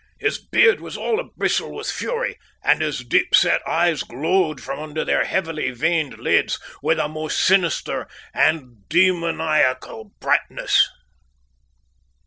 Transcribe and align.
His 0.19 0.39
beard 0.43 0.81
was 0.81 0.97
all 0.97 1.19
a 1.19 1.25
bristle 1.37 1.75
with 1.75 1.91
fury, 1.91 2.39
and 2.63 2.81
his 2.81 3.03
deepset 3.05 3.61
eyes 3.67 4.01
glowed 4.01 4.59
from 4.59 4.79
under 4.79 5.05
their 5.05 5.25
heavily 5.25 5.69
veined 5.69 6.17
lids 6.17 6.57
with 6.81 6.97
a 6.97 7.07
most 7.07 7.39
sinister 7.39 8.07
and 8.33 8.89
demoniacal 8.89 10.05
brightness. 10.19 10.89